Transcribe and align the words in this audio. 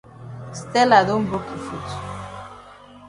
Stella 0.59 0.99
don 1.07 1.21
broke 1.27 1.47
yi 1.53 1.57
foot. 1.67 1.89